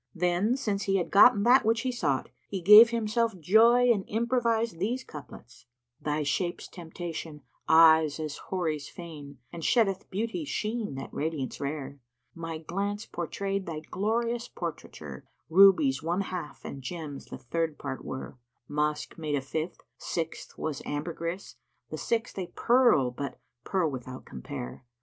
[0.15, 4.79] Then, since he had gotten that which he sought, he gave himself joy and improvised
[4.79, 5.67] these couplets,
[6.01, 11.99] "Thy shape's temptation, eyes as Houri's fain * And sheddeth Beauty's sheen[FN#75] that radiance rare:
[12.33, 18.03] My glance portrayed thy glorious portraiture: * Rubies one half and gems the third part
[18.03, 23.39] were: Musk made a fifth: a sixth was ambergris * The sixth a pearl but
[23.63, 24.83] pearl without compare.